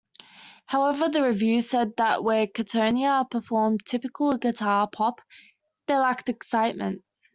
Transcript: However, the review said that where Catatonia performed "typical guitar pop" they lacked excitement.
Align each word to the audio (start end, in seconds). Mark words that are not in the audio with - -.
However, 0.65 1.09
the 1.09 1.21
review 1.21 1.61
said 1.61 1.95
that 1.97 2.23
where 2.23 2.47
Catatonia 2.47 3.29
performed 3.29 3.81
"typical 3.85 4.35
guitar 4.35 4.87
pop" 4.91 5.21
they 5.85 5.95
lacked 5.95 6.27
excitement. 6.27 7.03